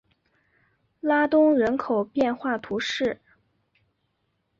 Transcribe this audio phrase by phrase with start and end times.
[0.99, 3.21] 拉东人口变化图示